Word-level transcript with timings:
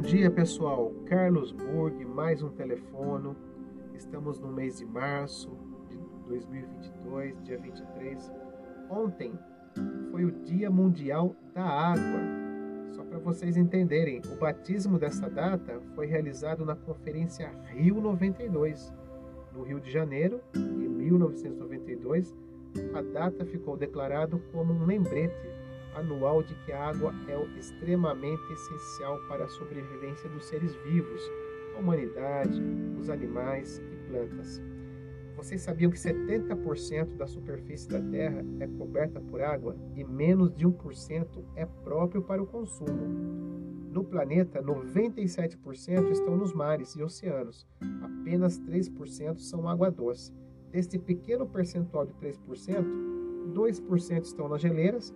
dia, 0.00 0.30
pessoal. 0.30 0.92
Carlos 1.04 1.52
Burg, 1.52 2.04
mais 2.06 2.42
um 2.42 2.48
telefono. 2.48 3.36
Estamos 3.94 4.40
no 4.40 4.50
mês 4.50 4.78
de 4.78 4.86
março 4.86 5.50
de 5.90 5.98
2022, 6.26 7.42
dia 7.42 7.58
23. 7.58 8.32
Ontem 8.88 9.38
foi 10.10 10.24
o 10.24 10.32
Dia 10.32 10.70
Mundial 10.70 11.36
da 11.54 11.62
Água. 11.62 12.20
Só 12.92 13.04
para 13.04 13.18
vocês 13.18 13.58
entenderem, 13.58 14.22
o 14.32 14.36
batismo 14.36 14.98
dessa 14.98 15.28
data 15.28 15.80
foi 15.94 16.06
realizado 16.06 16.64
na 16.64 16.74
Conferência 16.74 17.52
Rio 17.66 18.00
92, 18.00 18.92
no 19.52 19.62
Rio 19.62 19.80
de 19.80 19.90
Janeiro, 19.90 20.40
em 20.56 20.88
1992. 20.88 22.34
A 22.94 23.02
data 23.02 23.44
ficou 23.44 23.76
declarado 23.76 24.40
como 24.50 24.72
um 24.72 24.86
lembrete 24.86 25.59
anual 26.00 26.42
de 26.42 26.54
que 26.56 26.72
a 26.72 26.88
água 26.88 27.14
é 27.28 27.58
extremamente 27.58 28.52
essencial 28.52 29.18
para 29.28 29.44
a 29.44 29.48
sobrevivência 29.48 30.28
dos 30.28 30.44
seres 30.46 30.74
vivos, 30.84 31.22
a 31.76 31.80
humanidade, 31.80 32.60
os 32.98 33.08
animais 33.08 33.78
e 33.78 33.96
plantas. 34.08 34.60
Vocês 35.36 35.62
sabiam 35.62 35.90
que 35.90 35.96
70% 35.96 37.16
da 37.16 37.26
superfície 37.26 37.88
da 37.88 38.00
Terra 38.00 38.44
é 38.58 38.66
coberta 38.66 39.20
por 39.20 39.40
água 39.40 39.74
e 39.94 40.04
menos 40.04 40.54
de 40.54 40.66
1% 40.66 41.26
é 41.56 41.64
próprio 41.64 42.22
para 42.22 42.42
o 42.42 42.46
consumo? 42.46 43.30
No 43.90 44.04
planeta, 44.04 44.62
97% 44.62 46.10
estão 46.10 46.36
nos 46.36 46.52
mares 46.52 46.94
e 46.94 47.02
oceanos, 47.02 47.66
apenas 48.02 48.60
3% 48.60 49.38
são 49.38 49.68
água 49.68 49.90
doce. 49.90 50.32
Deste 50.70 50.98
pequeno 50.98 51.46
percentual 51.46 52.06
de 52.06 52.12
3%, 52.14 52.84
2% 53.52 54.24
estão 54.24 54.48
nas 54.48 54.60
geleiras 54.60 55.12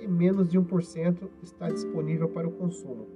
e 0.00 0.06
menos 0.06 0.48
de 0.48 0.58
1% 0.58 1.28
está 1.42 1.68
disponível 1.68 2.28
para 2.28 2.48
o 2.48 2.52
consumo. 2.52 3.06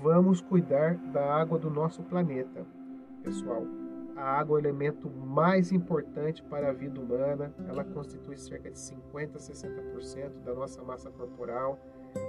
Vamos 0.00 0.40
cuidar 0.40 0.96
da 0.96 1.34
água 1.34 1.58
do 1.58 1.70
nosso 1.70 2.02
planeta. 2.04 2.64
Pessoal, 3.22 3.64
a 4.16 4.22
água 4.22 4.58
é 4.58 4.62
o 4.62 4.64
elemento 4.64 5.08
mais 5.08 5.72
importante 5.72 6.42
para 6.44 6.70
a 6.70 6.72
vida 6.72 7.00
humana. 7.00 7.52
Ela 7.68 7.84
constitui 7.84 8.36
cerca 8.36 8.70
de 8.70 8.78
50 8.78 9.38
a 9.38 9.40
60% 9.40 10.44
da 10.44 10.54
nossa 10.54 10.82
massa 10.82 11.10
corporal. 11.10 11.78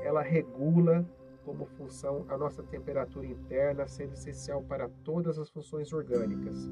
Ela 0.04 0.22
regula 0.22 1.06
como 1.46 1.66
função 1.66 2.26
a 2.30 2.38
nossa 2.38 2.62
temperatura 2.64 3.26
interna, 3.26 3.88
sendo 3.88 4.14
essencial 4.14 4.62
para 4.62 4.90
todas 5.04 5.40
as 5.40 5.50
funções 5.50 5.92
orgânicas. 5.92 6.70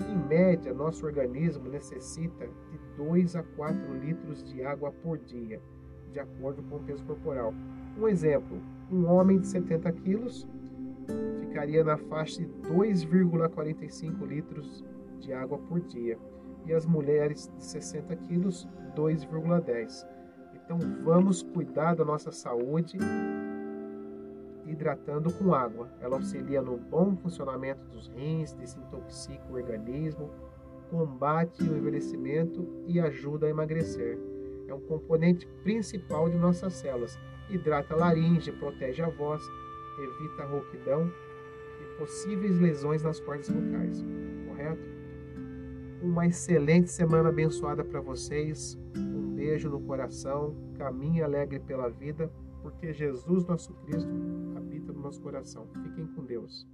Em 0.00 0.28
média, 0.28 0.74
nosso 0.74 1.06
organismo 1.06 1.68
necessita 1.68 2.46
de 2.46 2.78
2 2.96 3.36
a 3.36 3.42
4 3.42 3.94
litros 4.00 4.42
de 4.44 4.62
água 4.62 4.90
por 4.90 5.18
dia 5.18 5.60
de 6.12 6.20
acordo 6.20 6.62
com 6.64 6.76
o 6.76 6.80
peso 6.80 7.04
corporal. 7.04 7.52
Um 7.98 8.06
exemplo: 8.06 8.60
um 8.90 9.06
homem 9.06 9.38
de 9.38 9.46
70 9.46 9.90
quilos 9.92 10.46
ficaria 11.40 11.82
na 11.82 11.96
faixa 11.96 12.40
de 12.40 12.48
2,45 12.68 14.26
litros 14.26 14.84
de 15.18 15.32
água 15.32 15.58
por 15.58 15.80
dia 15.80 16.18
e 16.66 16.72
as 16.72 16.86
mulheres 16.86 17.50
de 17.56 17.64
60 17.64 18.14
quilos 18.16 18.68
2,10. 18.94 20.06
Então 20.54 20.78
vamos 21.02 21.42
cuidar 21.42 21.94
da 21.94 22.04
nossa 22.04 22.30
saúde 22.30 22.98
hidratando 24.66 25.32
com 25.32 25.54
água. 25.54 25.90
Ela 26.00 26.16
auxilia 26.16 26.62
no 26.62 26.76
bom 26.76 27.16
funcionamento 27.16 27.84
dos 27.86 28.08
rins, 28.08 28.52
desintoxica 28.52 29.44
o 29.50 29.54
organismo, 29.54 30.30
combate 30.88 31.62
o 31.62 31.76
envelhecimento 31.76 32.66
e 32.86 33.00
ajuda 33.00 33.46
a 33.46 33.50
emagrecer 33.50 34.18
é 34.66 34.74
um 34.74 34.80
componente 34.80 35.46
principal 35.62 36.28
de 36.28 36.36
nossas 36.36 36.74
células. 36.74 37.18
Hidrata 37.50 37.94
a 37.94 37.96
laringe, 37.96 38.52
protege 38.52 39.02
a 39.02 39.08
voz, 39.08 39.42
evita 39.98 40.42
a 40.42 40.46
rouquidão 40.46 41.12
e 41.80 41.98
possíveis 41.98 42.58
lesões 42.58 43.02
nas 43.02 43.20
cordas 43.20 43.48
vocais. 43.48 44.04
Correto? 44.46 44.82
Uma 46.02 46.26
excelente 46.26 46.90
semana 46.90 47.28
abençoada 47.28 47.84
para 47.84 48.00
vocês. 48.00 48.78
Um 48.96 49.34
beijo 49.34 49.68
no 49.68 49.80
coração. 49.80 50.56
Caminhe 50.76 51.22
alegre 51.22 51.60
pela 51.60 51.88
vida, 51.88 52.30
porque 52.62 52.92
Jesus, 52.92 53.46
nosso 53.46 53.72
Cristo, 53.84 54.10
habita 54.56 54.92
no 54.92 55.00
nosso 55.00 55.20
coração. 55.20 55.68
Fiquem 55.82 56.06
com 56.08 56.24
Deus. 56.24 56.66